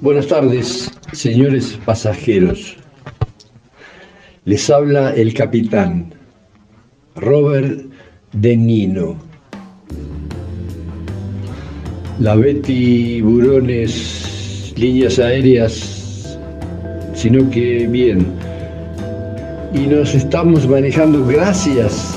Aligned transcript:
Buenas 0.00 0.26
tardes, 0.26 0.90
señores 1.12 1.78
pasajeros. 1.84 2.78
Les 4.46 4.70
habla 4.70 5.14
el 5.14 5.34
capitán 5.34 6.14
Robert 7.14 7.82
De 8.32 8.56
Nino. 8.56 9.16
La 12.18 12.36
Betty 12.36 13.20
Burones, 13.20 14.72
líneas 14.76 15.18
aéreas, 15.18 16.38
sino 17.14 17.50
que 17.50 17.86
bien. 17.86 18.26
Y 19.74 19.80
nos 19.80 20.14
estamos 20.14 20.66
manejando 20.66 21.26
gracias 21.26 22.16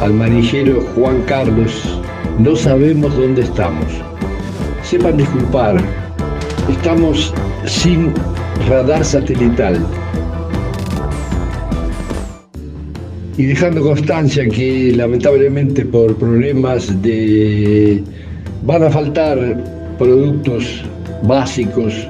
al 0.00 0.12
manijero 0.12 0.80
Juan 0.94 1.22
Carlos. 1.22 1.95
No 2.38 2.54
sabemos 2.54 3.16
dónde 3.16 3.42
estamos. 3.42 3.86
Sepan 4.82 5.16
disculpar, 5.16 5.76
estamos 6.70 7.32
sin 7.64 8.12
radar 8.68 9.02
satelital. 9.02 9.78
Y 13.38 13.46
dejando 13.46 13.80
constancia 13.80 14.46
que 14.48 14.92
lamentablemente 14.94 15.86
por 15.86 16.14
problemas 16.16 17.02
de... 17.02 18.04
van 18.64 18.84
a 18.84 18.90
faltar 18.90 19.38
productos 19.98 20.84
básicos. 21.22 22.06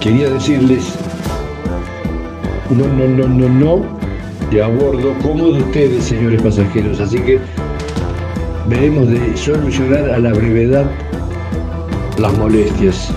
Quería 0.00 0.28
decirles, 0.28 0.84
no, 2.68 2.86
no, 2.88 3.08
no, 3.08 3.26
no, 3.26 3.48
no, 3.48 3.84
de 4.50 4.62
a 4.62 4.68
bordo 4.68 5.14
como 5.22 5.46
de 5.46 5.62
ustedes, 5.62 6.04
señores 6.04 6.42
pasajeros. 6.42 7.00
Así 7.00 7.18
que 7.20 7.38
veremos 8.68 9.08
de 9.10 9.36
solucionar 9.36 10.10
a 10.10 10.18
la 10.18 10.32
brevedad 10.32 10.90
las 12.18 12.36
molestias. 12.38 13.10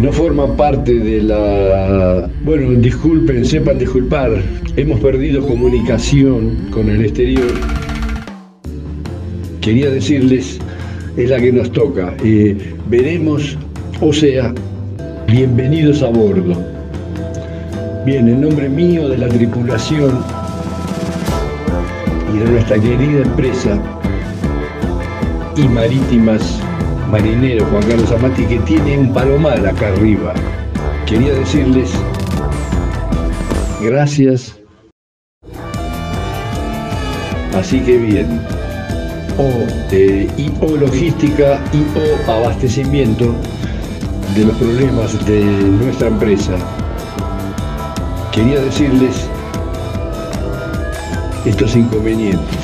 No 0.00 0.12
forma 0.12 0.46
parte 0.56 0.94
de 0.94 1.22
la... 1.22 2.30
Bueno, 2.44 2.70
disculpen, 2.80 3.44
sepan 3.44 3.78
disculpar. 3.78 4.30
Hemos 4.76 5.00
perdido 5.00 5.44
comunicación 5.44 6.68
con 6.70 6.88
el 6.88 7.04
exterior. 7.04 7.50
Quería 9.60 9.90
decirles, 9.90 10.60
es 11.16 11.30
la 11.30 11.40
que 11.40 11.52
nos 11.52 11.72
toca. 11.72 12.14
Eh, 12.22 12.56
veremos, 12.88 13.58
o 14.00 14.12
sea, 14.12 14.54
bienvenidos 15.26 16.02
a 16.02 16.10
bordo. 16.10 16.62
Bien, 18.06 18.28
en 18.28 18.40
nombre 18.40 18.68
mío, 18.68 19.08
de 19.08 19.18
la 19.18 19.28
tripulación 19.28 20.12
y 22.34 22.38
de 22.38 22.44
nuestra 22.44 22.78
querida 22.78 23.22
empresa 23.22 23.78
y 25.56 25.68
marítimas 25.68 26.60
marinero 27.10 27.64
Juan 27.66 27.82
Carlos 27.82 28.12
Amati 28.12 28.44
que 28.44 28.58
tiene 28.60 28.98
un 28.98 29.12
palomar 29.12 29.66
acá 29.66 29.88
arriba. 29.88 30.34
Quería 31.06 31.34
decirles 31.34 31.90
gracias. 33.80 34.56
Así 37.54 37.80
que 37.80 37.98
bien. 37.98 38.40
O, 39.38 39.50
eh, 39.92 40.28
y 40.36 40.50
o 40.60 40.76
logística 40.76 41.60
y 41.72 41.84
o 41.98 42.30
abastecimiento 42.30 43.34
de 44.34 44.44
los 44.44 44.56
problemas 44.56 45.26
de 45.26 45.44
nuestra 45.44 46.08
empresa. 46.08 46.52
Quería 48.32 48.60
decirles 48.60 49.28
estos 51.44 51.76
inconvenientes. 51.76 52.58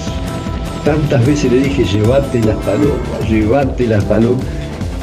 Tantas 0.84 1.25
veces 1.27 1.50
le 1.50 1.61
dije, 1.61 1.84
llévate 1.84 2.41
las 2.41 2.56
palomas, 2.58 3.28
llévate 3.28 3.86
las 3.86 4.05
palomas 4.05 4.44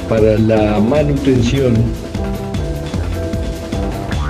para 0.08 0.38
la 0.38 0.80
manutención 0.80 1.74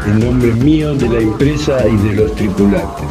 en 0.07 0.19
nombre 0.19 0.53
mío 0.53 0.95
de 0.95 1.09
la 1.09 1.19
empresa 1.19 1.77
y 1.87 1.95
de 2.07 2.15
los 2.15 2.35
tripulantes. 2.35 3.07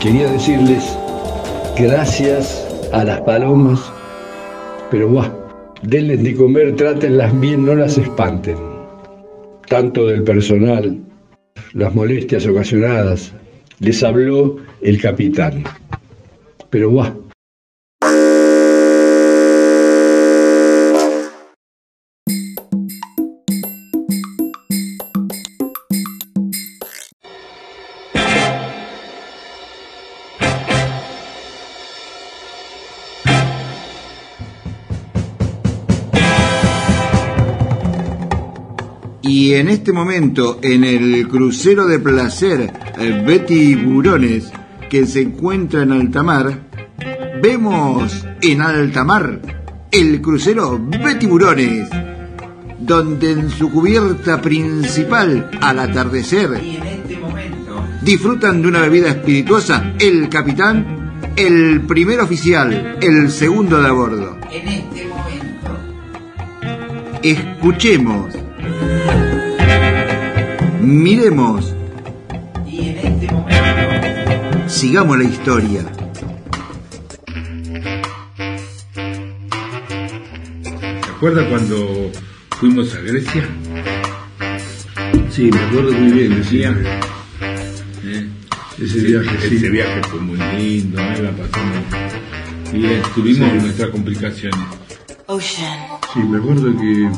Quería 0.00 0.30
decirles 0.30 0.96
gracias 1.78 2.66
a 2.92 3.04
las 3.04 3.20
palomas, 3.20 3.80
pero 4.90 5.08
buah, 5.08 5.30
denles 5.82 6.22
de 6.22 6.34
comer, 6.34 6.76
trátenlas 6.76 7.38
bien, 7.40 7.64
no 7.64 7.74
las 7.74 7.98
espanten. 7.98 8.56
Tanto 9.68 10.06
del 10.06 10.24
personal, 10.24 10.98
las 11.72 11.94
molestias 11.94 12.46
ocasionadas, 12.46 13.32
les 13.82 14.02
habló 14.02 14.58
el 14.80 15.00
capitán. 15.00 15.64
Pero 16.70 16.90
buah. 16.90 17.31
Y 39.34 39.54
en 39.54 39.70
este 39.70 39.94
momento, 39.94 40.60
en 40.62 40.84
el 40.84 41.26
crucero 41.26 41.86
de 41.86 41.98
placer 41.98 42.70
eh, 42.98 43.24
Betty 43.26 43.76
Burones, 43.76 44.52
que 44.90 45.06
se 45.06 45.22
encuentra 45.22 45.84
en 45.84 45.92
alta 45.92 46.22
mar, 46.22 46.68
vemos 47.42 48.26
en 48.42 48.60
alta 48.60 49.04
mar 49.04 49.40
el 49.90 50.20
crucero 50.20 50.78
Betty 50.78 51.26
Burones, 51.26 51.88
donde 52.78 53.32
en 53.32 53.48
su 53.48 53.70
cubierta 53.70 54.38
principal, 54.42 55.50
al 55.62 55.78
atardecer, 55.78 56.50
disfrutan 58.02 58.60
de 58.60 58.68
una 58.68 58.80
bebida 58.80 59.08
espirituosa 59.08 59.94
el 59.98 60.28
capitán, 60.28 61.22
el 61.36 61.80
primer 61.86 62.20
oficial, 62.20 62.98
el 63.00 63.30
segundo 63.30 63.80
de 63.80 63.88
a 63.88 63.92
bordo. 63.92 64.36
En 64.50 64.68
este 64.68 65.06
momento, 65.06 65.78
Escuchemos, 67.22 68.34
miremos, 70.82 71.74
y 72.66 72.88
en 72.90 72.98
este 72.98 73.32
momento, 73.32 74.68
sigamos 74.68 75.18
la 75.18 75.24
historia. 75.24 75.82
¿Se 81.04 81.10
acuerda 81.10 81.48
cuando 81.48 82.10
fuimos 82.58 82.94
a 82.94 83.00
Grecia? 83.00 83.48
Sí, 85.30 85.50
me 85.50 85.60
acuerdo 85.60 85.92
muy 85.92 86.12
bien, 86.12 86.36
decía. 86.36 86.76
¿Eh? 88.04 88.28
Ese 88.82 88.98
viaje, 89.00 89.28
sí. 89.48 89.56
Ese 89.56 89.68
viaje 89.70 90.02
fue 90.10 90.20
muy 90.20 90.38
lindo, 90.58 91.00
¿eh? 91.00 91.22
la 91.22 91.30
pasamos 91.30 92.72
bien, 92.72 93.02
tuvimos 93.14 93.50
Sí. 93.50 93.58
nuestras 93.60 93.90
complicaciones. 93.90 94.58
Ocean, 95.26 95.78
Sí, 96.12 96.18
me 96.20 96.38
acuerdo 96.38 96.76
que 96.76 97.08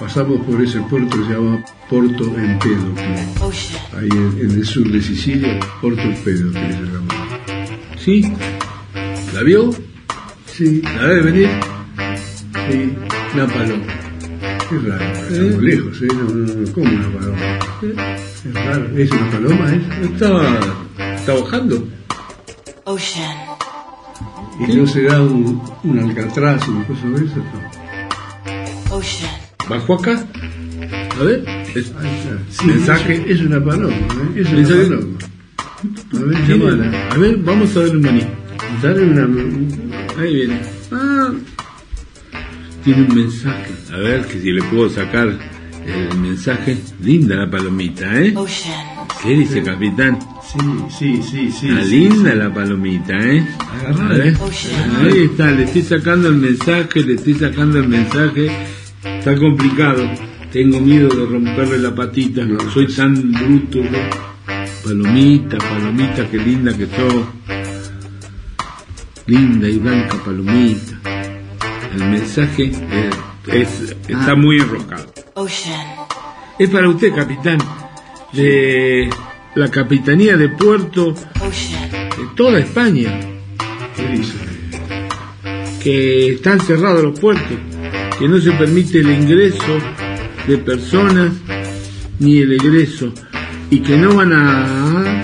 pasamos 0.00 0.40
por 0.46 0.60
ese 0.62 0.80
puerto 0.82 1.16
que 1.18 1.24
se 1.26 1.32
llama 1.34 1.62
Porto 1.88 2.24
Empédocle, 2.36 3.26
ahí 3.98 4.08
en, 4.10 4.38
en 4.40 4.50
el 4.50 4.64
sur 4.66 4.90
de 4.90 5.00
Sicilia, 5.02 5.60
Porto 5.80 6.00
Empédocle 6.00 6.72
se 6.72 6.82
llama. 6.82 7.14
¿Sí? 7.98 8.32
¿La 9.34 9.42
vio? 9.42 9.70
Sí, 10.46 10.80
¿La 10.82 11.04
debe 11.08 11.22
venir? 11.32 11.48
sí, 12.70 12.96
Una 13.34 13.46
paloma. 13.46 13.84
es 14.72 14.84
raro, 14.84 15.04
estamos 15.28 15.62
lejos, 15.62 16.02
¿eh? 16.02 16.06
No, 16.14 16.22
no, 16.24 16.54
no, 16.54 16.72
¿cómo 16.72 16.90
una 16.90 17.18
paloma? 17.18 17.58
Es 17.82 18.54
raro, 18.54 18.96
¿es 18.96 19.10
una 19.10 19.30
paloma, 19.30 19.72
eh? 19.74 19.80
Estaba, 20.04 20.60
estaba 21.16 21.40
bajando. 21.40 21.88
Ocean, 22.84 23.36
¿Y 24.60 24.74
no 24.76 24.86
será 24.86 25.20
un, 25.22 25.62
un 25.84 25.98
alcatraz 25.98 26.66
o 26.68 26.72
una 26.72 26.86
cosa 26.86 27.06
de 27.08 27.24
eso? 27.26 27.36
No. 27.36 28.96
Ocean, 28.96 29.30
¿Bajó 29.70 29.94
acá? 29.94 30.26
A 31.20 31.22
ver. 31.22 31.44
es-. 31.76 31.92
Sí, 32.50 32.66
Mensaje. 32.66 33.24
Es, 33.28 33.40
una 33.40 33.64
paloma, 33.64 33.94
¿eh? 33.94 34.40
Es 34.40 34.50
una 34.50 34.68
paloma. 34.68 35.18
A 36.12 36.24
ver, 36.24 36.48
llámala. 36.48 37.10
a 37.10 37.18
ver, 37.18 37.36
vamos 37.36 37.76
a 37.76 37.80
darle 37.80 37.96
un 37.96 38.02
maní. 38.02 38.22
Dale 38.82 39.02
una... 39.04 40.20
Ahí 40.20 40.34
viene. 40.34 40.60
Ah, 40.90 41.30
tiene 42.82 43.02
un 43.02 43.14
mensaje. 43.14 43.72
A 43.92 43.96
ver, 43.98 44.26
que 44.26 44.40
si 44.40 44.50
le 44.50 44.62
puedo 44.64 44.90
sacar 44.90 45.28
el 45.86 46.18
mensaje. 46.18 46.76
Linda 47.00 47.36
la 47.36 47.48
palomita, 47.48 48.20
¿eh? 48.20 48.32
Ocean, 48.36 49.06
¿Qué 49.22 49.30
dice, 49.30 49.62
capitán? 49.62 50.18
Sí, 50.52 50.58
sí, 50.98 51.22
sí, 51.22 51.52
sí. 51.52 51.68
Está 51.68 51.84
sí, 51.84 51.90
linda 51.90 52.34
la 52.34 52.52
palomita, 52.52 53.16
¿eh? 53.16 53.46
Agarrala. 53.60 54.14
A 54.14 54.18
ver. 54.18 54.36
Ocean. 54.40 54.96
Ahí 55.06 55.24
está, 55.26 55.52
le 55.52 55.62
estoy 55.62 55.82
sacando 55.82 56.26
el 56.28 56.34
mensaje, 56.34 57.00
le 57.02 57.14
estoy 57.14 57.34
sacando 57.34 57.78
el 57.78 57.88
mensaje. 57.88 58.50
Está 59.20 59.36
complicado. 59.36 60.08
Tengo 60.52 60.80
miedo 60.80 61.08
de 61.08 61.26
romperle 61.26 61.78
la 61.78 61.94
patita. 61.94 62.44
No. 62.44 62.58
Soy 62.70 62.86
tan 62.88 63.14
bruto. 63.32 63.78
¿no? 63.78 63.98
Palomita, 64.82 65.58
palomita, 65.58 66.28
qué 66.30 66.38
linda 66.38 66.76
que 66.76 66.86
sos. 66.86 67.24
linda 69.26 69.68
y 69.68 69.78
blanca 69.78 70.16
palomita. 70.24 70.98
El 71.94 72.04
mensaje 72.10 72.72
es- 73.46 73.94
está 74.08 74.34
muy 74.34 74.58
enroscado. 74.58 75.12
Ocean. 75.34 75.86
Es 76.58 76.68
para 76.70 76.88
usted, 76.88 77.14
capitán, 77.14 77.58
de 78.32 79.08
la 79.54 79.70
Capitanía 79.70 80.36
de 80.36 80.48
Puerto 80.48 81.14
Ocean. 81.40 81.90
de 81.90 82.26
toda 82.34 82.58
España, 82.58 83.20
¿Qué 83.96 84.06
dice? 84.08 84.34
que 85.82 86.32
están 86.34 86.60
cerrados 86.60 87.02
los 87.04 87.18
puertos, 87.20 87.56
que 88.20 88.28
no 88.28 88.38
se 88.38 88.52
permite 88.52 88.98
el 89.00 89.10
ingreso 89.10 89.78
de 90.46 90.58
personas 90.58 91.32
ni 92.18 92.36
el 92.38 92.52
egreso, 92.52 93.10
y 93.70 93.80
que 93.80 93.96
no 93.96 94.14
van 94.14 94.32
a 94.34 95.22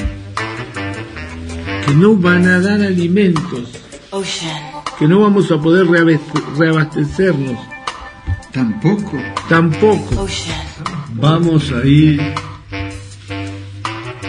que 1.85 1.93
no 1.95 2.17
van 2.17 2.49
a 2.49 2.59
dar 2.59 2.81
alimentos, 2.81 3.69
Ocean. 4.11 4.57
que 4.99 5.07
no 5.07 5.21
vamos 5.21 5.51
a 5.53 5.61
poder 5.61 5.87
reabastecernos, 6.57 7.59
Tampoco. 8.51 9.19
tampoco. 9.47 10.23
Ocean. 10.23 10.59
Vamos 11.13 11.71
a 11.73 11.87
ir 11.87 12.19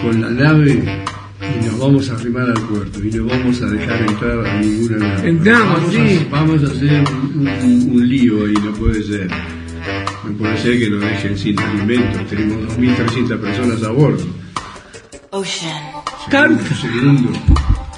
con 0.01 0.19
la 0.21 0.29
nave 0.29 1.05
y 1.55 1.65
nos 1.65 1.79
vamos 1.79 2.09
a 2.09 2.13
arrimar 2.15 2.45
al 2.49 2.61
puerto 2.61 3.03
y 3.03 3.11
no 3.11 3.25
vamos 3.25 3.61
a 3.61 3.65
dejar 3.67 4.01
entrar 4.01 4.45
a 4.47 4.59
ninguna 4.61 4.97
nave. 5.07 5.29
Entramos, 5.29 5.73
vamos 5.81 5.93
sí. 5.93 6.25
A, 6.27 6.31
vamos 6.31 6.63
a 6.63 6.67
hacer 6.67 7.03
un, 7.11 7.47
un- 7.47 7.91
un 7.95 8.07
lío 8.09 8.45
ahí, 8.45 8.53
no 8.63 8.71
puede 8.73 9.03
ser. 9.03 9.29
No 10.25 10.37
puede 10.37 10.57
ser 10.61 10.79
que 10.79 10.89
nos 10.89 11.01
dejen 11.01 11.37
sin 11.37 11.59
alimentos. 11.59 12.27
Tenemos 12.27 12.77
2.300 12.77 13.39
personas 13.39 13.83
a 13.83 13.89
bordo. 13.91 14.25
Ocean. 15.31 15.81
Tanta- 16.29 16.75
Segundo. 16.75 17.31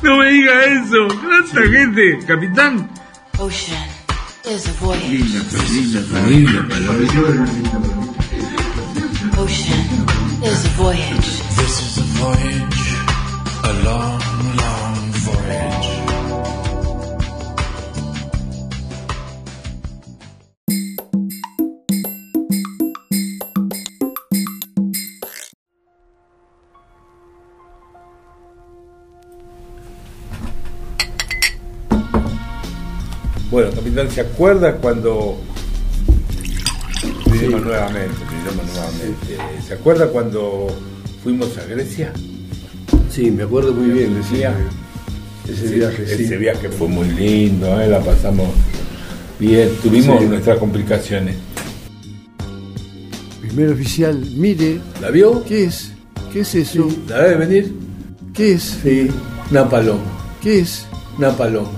No 0.04 0.18
me 0.18 0.32
diga 0.32 0.66
eso, 0.66 1.08
tanta 1.08 1.62
gente, 1.70 2.20
capitán. 2.26 2.90
Ocean 3.38 3.88
is 4.50 4.68
a 4.68 4.72
voyage. 4.80 5.10
Linda, 5.10 5.40
linda, 5.74 6.30
Linda 6.30 6.68
palomita. 6.70 7.20
Ocean 9.38 9.82
is 10.44 10.66
a 10.66 10.70
voyage. 10.78 11.30
This 11.58 11.82
is 11.82 11.98
a 11.98 12.04
voyage, 12.24 12.79
a 13.70 13.74
long, 13.84 14.20
long 14.58 14.96
voyage. 15.26 15.90
Bueno, 33.52 33.72
capitán, 33.76 34.10
¿se 34.10 34.22
acuerda 34.22 34.78
cuando... 34.78 35.40
Miremos 37.32 37.62
nuevamente, 37.62 38.18
nuevamente. 38.66 39.38
¿Se 39.68 39.76
acuerda 39.76 40.08
cuando 40.08 40.68
fuimos 41.24 41.56
a 41.58 41.66
Grecia? 41.66 42.12
Sí, 43.20 43.30
me 43.32 43.44
acuerdo 43.44 43.74
muy 43.74 43.90
bien, 43.90 44.16
decía. 44.16 44.56
Ese 45.46 45.68
Sí, 45.68 45.74
viaje, 45.76 46.08
sí. 46.08 46.24
Ese 46.24 46.38
viaje 46.38 46.70
fue 46.70 46.88
muy 46.88 47.06
lindo, 47.10 47.82
¿eh? 47.82 47.90
la 47.90 48.00
pasamos 48.00 48.48
bien, 49.38 49.68
tuvimos 49.84 50.22
Sí. 50.22 50.26
nuestras 50.26 50.58
complicaciones. 50.58 51.36
Primer 53.42 53.72
oficial, 53.74 54.26
mire, 54.38 54.80
¿La 55.02 55.10
vio? 55.12 55.44
¿qué 55.44 55.66
es? 55.66 55.92
¿Qué 56.32 56.40
es 56.42 56.56
eso? 56.56 56.88
¿La 57.10 57.24
debe 57.24 57.46
venir? 57.46 57.74
¿Qué 58.34 58.54
es? 58.54 58.78
Sí, 58.82 59.10
una 59.52 59.70
paloma, 59.70 60.00
¿Qué 60.42 60.60
es? 60.60 60.86
una 61.18 61.36
paloma. 61.36 61.72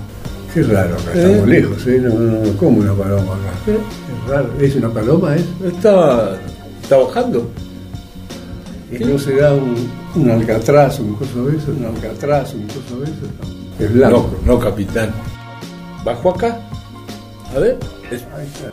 Qué 0.54 0.62
raro, 0.62 0.94
acá 0.94 1.10
¿Eh? 1.12 1.24
estamos 1.26 1.48
lejos, 1.48 1.86
¿eh? 1.88 1.98
No, 2.04 2.10
no, 2.20 2.44
no, 2.44 2.56
como 2.56 2.78
una 2.78 2.92
paloma 2.94 3.32
acá. 3.34 3.52
Es 3.66 4.28
raro. 4.30 4.48
¿Es 4.60 4.76
una 4.76 4.90
paloma, 4.90 5.36
eh? 5.36 5.44
Está, 5.66 6.38
está 6.84 6.98
¿Y 8.92 9.04
no 9.04 9.18
será 9.18 9.52
un, 9.54 9.74
un 10.14 10.30
alcatraz, 10.30 11.00
un 11.00 11.14
coso 11.14 11.46
de 11.46 11.56
eso? 11.56 11.72
¿Un 11.78 11.84
alcatraz, 11.86 12.54
un 12.54 12.66
coso 12.66 13.00
de 13.00 13.04
eso? 13.04 13.26
No. 13.78 13.84
Es 13.84 13.92
blanco. 13.92 14.30
No, 14.44 14.52
no, 14.54 14.58
capitán. 14.60 15.10
¿Bajo 16.04 16.30
acá? 16.30 16.58
A 17.54 17.58
ver. 17.58 17.78
es- 18.10 18.22
Ahí 18.36 18.46
está. 18.46 18.70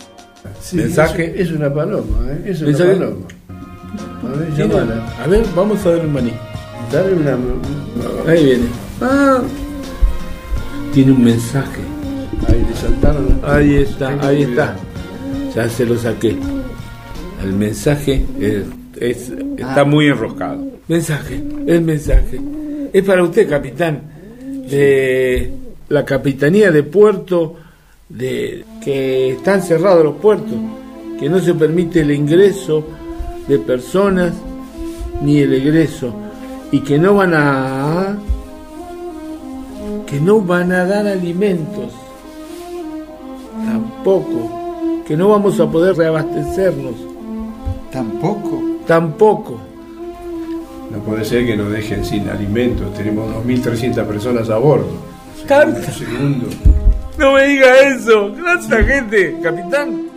Sí, 0.61 0.77
Mensaje. 0.77 1.33
Es, 1.41 1.47
es 1.49 1.55
una 1.55 1.73
paloma, 1.73 2.17
¿eh? 2.29 2.43
Es 2.47 2.59
una 2.61 2.69
Mensaje. 2.71 2.91
paloma. 2.95 3.15
A 4.33 4.37
ver, 4.37 4.55
llámala. 4.55 5.15
A 5.23 5.27
ver, 5.27 5.45
vamos 5.55 5.85
a 5.85 5.89
darle 5.91 6.05
un 6.05 6.13
maní. 6.13 6.31
Dale 6.91 7.13
una. 7.13 7.37
Ahí 8.31 8.45
viene. 8.45 8.65
Ah. 9.01 9.39
Tiene 10.93 11.11
un 11.11 11.23
mensaje. 11.23 11.81
Ahí 12.47 12.65
le 12.67 12.75
saltaron 12.75 13.39
Ahí 13.43 13.75
está, 13.75 14.17
ahí 14.27 14.43
está. 14.43 14.75
Ya 15.55 15.69
se 15.69 15.85
lo 15.85 15.97
saqué. 15.97 16.37
El 17.43 17.53
mensaje 17.53 18.25
es, 18.39 18.63
es- 18.99 19.31
está 19.57 19.83
muy 19.85 20.07
enroscado. 20.07 20.63
Mensaje, 20.87 21.41
el 21.67 21.81
mensaje. 21.81 22.39
Es 22.93 23.03
para 23.03 23.23
usted, 23.23 23.47
capitán, 23.49 24.01
de 24.69 25.51
la 25.89 26.05
Capitanía 26.05 26.71
de 26.71 26.83
Puerto, 26.83 27.55
de 28.07 28.63
que 28.83 29.31
están 29.33 29.61
cerrados 29.61 30.03
los 30.03 30.15
puertos, 30.15 30.55
que 31.19 31.29
no 31.29 31.39
se 31.39 31.53
permite 31.53 32.01
el 32.01 32.11
ingreso 32.11 32.83
de 33.47 33.59
personas 33.59 34.33
ni 35.23 35.39
el 35.39 35.53
egreso, 35.53 36.13
y 36.71 36.79
que 36.81 36.97
no 36.97 37.15
van 37.15 37.33
a 37.35 38.17
que 40.05 40.19
no 40.19 40.41
van 40.41 40.71
a 40.71 40.85
dar 40.85 41.05
alimentos 41.07 41.93
tampoco, 43.65 45.01
que 45.05 45.15
no 45.15 45.29
vamos 45.29 45.59
a 45.59 45.69
poder 45.69 45.95
reabastecernos, 45.95 46.95
Tampoco. 47.91 48.61
Tampoco. 48.89 49.59
No 50.89 50.97
puede 51.05 51.23
ser 51.23 51.45
que 51.45 51.55
nos 51.55 51.71
dejen 51.71 52.03
sin 52.03 52.27
alimentos. 52.27 52.91
Tenemos 52.95 53.31
2.300 53.45 54.03
personas 54.07 54.49
a 54.49 54.57
bordo. 54.57 54.89
Tanta. 55.47 55.91
Segundo. 55.91 56.47
No 57.19 57.33
me 57.33 57.43
diga 57.49 57.81
eso, 57.81 58.31
tanta 58.31 58.83
gente, 58.83 59.37
capitán. 59.43 60.09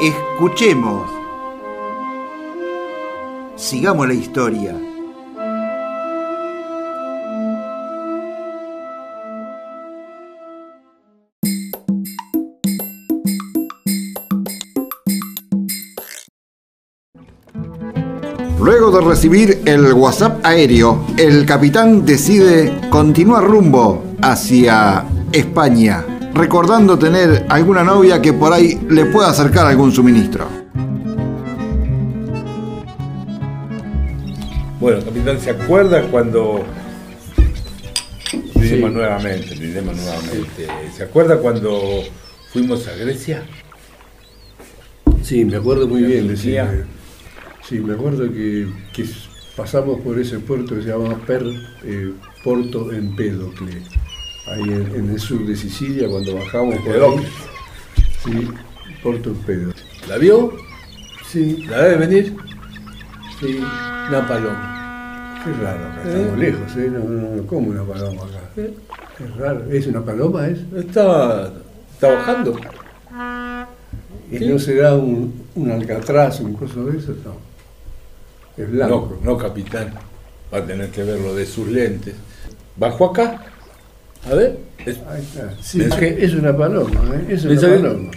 Escuchemos. 0.00 1.10
Sigamos 3.56 4.06
la 4.06 4.14
historia. 4.14 4.93
Luego 18.60 18.90
de 18.92 19.00
recibir 19.04 19.62
el 19.66 19.92
WhatsApp 19.92 20.44
aéreo, 20.44 21.04
el 21.18 21.44
capitán 21.44 22.06
decide 22.06 22.72
continuar 22.88 23.44
rumbo 23.44 24.04
hacia 24.22 25.04
España, 25.32 26.04
recordando 26.32 26.98
tener 26.98 27.46
alguna 27.48 27.82
novia 27.82 28.22
que 28.22 28.32
por 28.32 28.52
ahí 28.52 28.80
le 28.88 29.06
pueda 29.06 29.30
acercar 29.30 29.66
algún 29.66 29.92
suministro. 29.92 30.46
Bueno, 34.80 35.04
capitán, 35.04 35.40
¿se 35.40 35.50
acuerda 35.50 36.02
cuando... 36.10 36.64
Miremos 38.54 38.92
nuevamente, 38.92 39.56
miremos 39.56 39.96
nuevamente. 39.96 40.66
¿Se 40.96 41.02
acuerda 41.02 41.38
cuando 41.38 42.02
fuimos 42.52 42.86
a 42.88 42.94
Grecia? 42.94 43.42
Sí, 45.22 45.44
me 45.44 45.56
acuerdo 45.56 45.86
muy 45.86 46.02
bien, 46.02 46.28
decía. 46.28 46.86
Sí, 47.68 47.80
me 47.80 47.94
acuerdo 47.94 48.30
que, 48.30 48.68
que 48.92 49.04
pasamos 49.56 50.00
por 50.00 50.18
ese 50.18 50.38
puerto 50.40 50.74
que 50.74 50.82
se 50.82 50.88
llama 50.88 51.16
Per, 51.26 51.42
eh, 51.84 52.12
Porto 52.42 52.92
Empédocle, 52.92 53.82
ahí 54.46 54.62
en, 54.62 54.94
en 54.94 55.10
el 55.10 55.18
sur 55.18 55.44
de 55.46 55.56
Sicilia, 55.56 56.08
cuando 56.08 56.34
bajamos 56.34 56.76
por 56.84 56.92
ahí. 56.94 57.26
Sí, 58.24 58.48
Porto 59.02 59.30
Empédocle. 59.30 59.82
¿La 60.08 60.18
vio? 60.18 60.52
Sí, 61.26 61.64
¿La 61.68 61.82
debe 61.82 62.06
venir? 62.06 62.36
sí, 63.40 63.58
Una 64.08 64.28
paloma. 64.28 65.40
qué 65.44 65.52
raro, 65.64 65.86
acá 65.90 66.02
estamos 66.08 66.38
lejos, 66.38 66.76
¿eh? 66.76 66.90
No, 66.92 66.98
no, 67.00 67.36
no, 67.36 67.46
como 67.46 67.68
una 67.70 67.82
paloma 67.82 68.22
acá. 68.24 68.40
Es 68.56 69.36
raro, 69.36 69.70
¿es 69.70 69.86
una 69.86 70.04
paloma, 70.04 70.48
es? 70.48 70.58
Está, 70.76 71.50
está 71.94 72.14
bajando. 72.14 72.56
¿Y 74.30 74.38
no 74.46 74.58
será 74.58 74.94
un, 74.94 75.44
un 75.54 75.70
alcatraz, 75.70 76.40
un 76.40 76.54
coso 76.54 76.84
de 76.86 76.98
eso? 76.98 77.14
No. 77.24 77.53
Es 78.56 78.68
No, 78.68 78.74
blanco. 78.74 79.18
no, 79.22 79.36
capitán. 79.36 79.92
Va 80.52 80.58
a 80.58 80.64
tener 80.66 80.90
que 80.90 81.02
verlo 81.02 81.34
de 81.34 81.46
sus 81.46 81.66
lentes. 81.68 82.14
¿Bajo 82.76 83.06
acá? 83.06 83.44
A 84.30 84.34
ver. 84.34 84.58
es- 84.84 84.98
Ahí 85.08 85.22
está. 85.22 85.52
Sí, 85.60 85.82
es 86.18 86.34
una 86.34 86.56
paloma, 86.56 87.00
¿eh? 87.14 87.26
Es 87.34 87.44
una 87.44 87.60
paloma. 87.60 88.10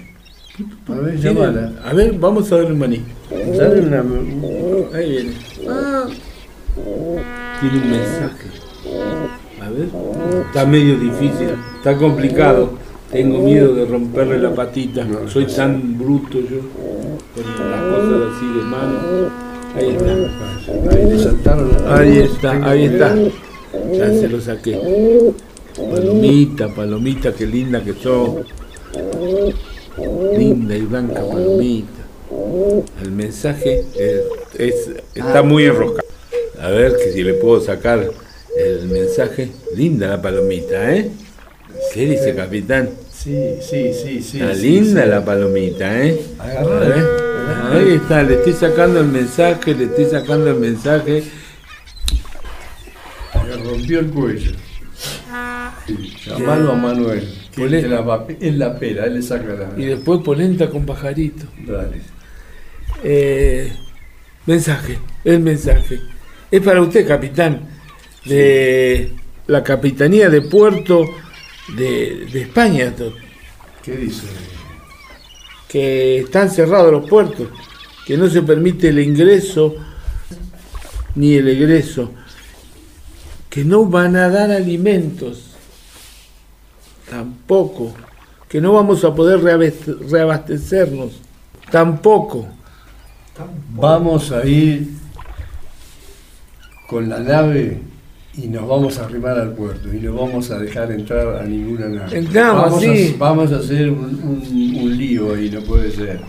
A 0.90 0.92
ver, 1.02 1.18
llámala. 1.20 1.72
A 1.84 1.94
ver, 1.94 2.14
vamos 2.14 2.52
a 2.52 2.56
ver 2.58 2.72
un 2.72 2.80
maní. 2.80 3.04
Dale 3.30 3.82
una. 3.82 4.04
Ahí 4.98 5.10
viene. 5.12 5.34
Ah. 5.70 6.06
Tiene 7.60 7.78
un 7.78 7.92
mensaje. 7.92 8.48
A 9.62 9.70
ver. 9.70 9.90
Está 10.48 10.66
medio 10.66 10.98
difícil. 11.00 11.50
Está 11.78 11.96
complicado. 11.98 12.74
Tengo 13.12 13.40
miedo 13.40 13.74
de 13.74 13.86
romperle 13.86 14.40
la 14.40 14.54
patita. 14.54 15.06
Soy 15.28 15.46
tan 15.46 15.98
bruto 15.98 16.40
yo. 16.40 16.60
Con 17.34 17.72
las 17.72 17.82
cosas 17.82 18.36
así 18.36 18.46
de 18.48 18.64
mano. 18.64 19.47
Ahí 19.78 19.90
está. 19.90 20.92
Ahí 20.92 21.06
le 21.06 21.24
saltaron. 21.24 21.78
Ahí 21.88 22.18
está, 22.18 22.70
ahí 22.70 22.86
está. 22.86 23.16
Ya 23.94 24.10
se 24.10 24.28
lo 24.28 24.42
saqué. 24.42 24.80
Palomita, 25.76 26.68
palomita, 26.70 27.32
qué 27.34 27.46
linda 27.46 27.84
que 27.84 27.94
sos. 27.94 28.46
Linda 30.36 30.76
y 30.76 30.82
blanca 30.82 31.22
palomita. 31.22 31.88
El 33.04 33.12
mensaje 33.12 33.86
es, 34.58 34.90
está 35.14 35.44
muy 35.44 35.66
enroscado. 35.66 36.08
A 36.60 36.70
ver 36.72 36.96
que 36.98 37.12
si 37.12 37.24
le 37.24 37.36
puedo 37.36 37.62
sacar 37.62 38.10
el 38.58 38.88
mensaje. 38.88 39.52
Linda 39.76 40.08
la 40.08 40.22
palomita, 40.22 40.96
¿eh? 40.96 41.12
¿Qué 41.94 42.06
dice 42.06 42.34
capitán? 42.34 42.90
Sí, 43.12 43.58
sí, 43.62 43.94
sí, 43.94 44.22
sí. 44.24 44.40
Está 44.40 44.56
sí, 44.56 44.62
linda 44.62 45.04
sí. 45.04 45.10
la 45.10 45.24
palomita, 45.24 46.04
¿eh? 46.04 46.20
Agarrala. 46.40 47.27
Ahí 47.48 47.94
está, 47.94 48.24
le 48.24 48.36
estoy 48.36 48.54
sacando 48.54 49.00
el 49.00 49.08
mensaje, 49.08 49.74
le 49.74 49.86
estoy 49.86 50.06
sacando 50.06 50.50
el 50.50 50.60
mensaje. 50.60 51.24
Le 53.46 53.58
rompió 53.58 54.00
el 54.00 54.08
cuello. 54.08 54.52
Sí, 55.86 56.14
Llamalo 56.26 56.72
a 56.72 56.76
Manuel. 56.76 57.28
Te 57.56 57.88
la 57.88 58.26
él 58.40 58.60
la 58.60 58.78
pela, 58.78 59.06
él 59.06 59.16
le 59.16 59.22
saca 59.22 59.54
la. 59.54 59.82
Y 59.82 59.86
después 59.86 60.22
polenta 60.22 60.70
con 60.70 60.86
pajarito. 60.86 61.46
Dale. 61.66 62.02
Eh, 63.04 63.72
mensaje, 64.46 65.00
el 65.24 65.40
mensaje. 65.40 66.00
Es 66.52 66.62
para 66.62 66.82
usted, 66.82 67.08
capitán, 67.08 67.62
de 68.26 69.14
la 69.48 69.64
Capitanía 69.64 70.30
de 70.30 70.42
Puerto 70.42 71.04
de, 71.76 72.28
de 72.32 72.42
España, 72.42 72.94
¿Qué 73.84 73.96
dice? 73.96 74.24
Que 75.68 76.20
están 76.20 76.50
cerrados 76.50 76.92
los 76.92 77.10
puertos, 77.10 77.48
que 78.06 78.18
no 78.18 78.30
se 78.30 78.42
permite 78.42 78.90
el 78.90 79.00
ingreso 79.00 79.76
ni 81.16 81.34
el 81.34 81.48
egreso, 81.48 82.12
que 83.50 83.66
no 83.66 83.86
van 83.86 84.16
a 84.16 84.30
dar 84.30 84.52
alimentos, 84.52 85.56
tampoco, 87.10 87.94
que 88.48 88.62
no 88.62 88.74
vamos 88.74 89.04
a 89.04 89.14
poder 89.14 89.42
reabastecernos, 89.42 91.20
tampoco. 91.72 92.48
Vamos 93.76 94.32
a 94.32 94.46
ir 94.46 94.90
con 96.88 97.08
la 97.08 97.20
nave 97.20 97.82
y 98.38 98.48
nos 98.48 98.68
vamos 98.68 98.98
a 99.00 99.06
arrimar 99.06 99.38
al 99.40 99.54
puerto 99.54 99.92
y 99.94 100.00
no 100.00 100.14
vamos 100.14 100.52
a 100.52 100.60
dejar 100.60 100.92
entrar 100.92 101.38
a 101.38 101.44
ninguna 101.44 101.88
nave. 101.90 102.18
Entramos, 102.20 102.64
vamos 102.66 102.82
sí. 102.82 103.14
A, 103.16 103.18
vamos 103.20 103.52
a 103.52 103.58
hacer 103.58 103.90
un, 103.90 104.00
un- 104.24 104.78
un 104.84 104.98
lío 104.98 105.34
ahí, 105.36 105.50
no 105.50 105.62
puede 105.62 105.92
ser. 105.92 106.20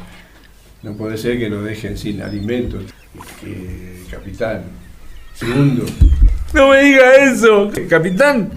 No 0.82 0.92
puede 0.94 1.16
ser 1.18 1.38
que 1.38 1.50
nos 1.50 1.64
dejen 1.64 1.98
sin 1.98 2.22
alimentos. 2.22 2.84
Que, 3.40 4.02
capitán. 4.10 4.62
Segundo, 5.34 5.84
No 6.54 6.70
me 6.70 6.82
diga 6.82 7.14
eso. 7.30 7.70
Capitán, 7.88 8.50